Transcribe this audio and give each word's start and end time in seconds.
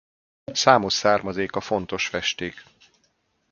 Számos 0.45 0.93
származéka 0.93 1.61
fontos 1.61 2.07
festék. 2.07 2.63